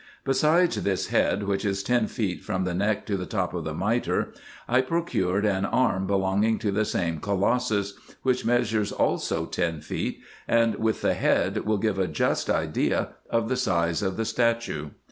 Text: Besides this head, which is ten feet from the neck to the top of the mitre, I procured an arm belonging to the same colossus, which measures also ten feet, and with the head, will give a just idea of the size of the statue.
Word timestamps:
Besides 0.25 0.81
this 0.81 1.09
head, 1.09 1.43
which 1.43 1.63
is 1.63 1.83
ten 1.83 2.07
feet 2.07 2.41
from 2.43 2.63
the 2.63 2.73
neck 2.73 3.05
to 3.05 3.15
the 3.17 3.27
top 3.27 3.53
of 3.53 3.65
the 3.65 3.73
mitre, 3.75 4.33
I 4.67 4.81
procured 4.81 5.45
an 5.45 5.63
arm 5.63 6.07
belonging 6.07 6.57
to 6.57 6.71
the 6.71 6.85
same 6.85 7.19
colossus, 7.19 7.93
which 8.23 8.43
measures 8.43 8.91
also 8.91 9.45
ten 9.45 9.79
feet, 9.79 10.19
and 10.47 10.73
with 10.77 11.01
the 11.01 11.13
head, 11.13 11.55
will 11.65 11.77
give 11.77 11.99
a 11.99 12.07
just 12.07 12.49
idea 12.49 13.09
of 13.29 13.47
the 13.47 13.55
size 13.55 14.01
of 14.01 14.17
the 14.17 14.25
statue. 14.25 14.89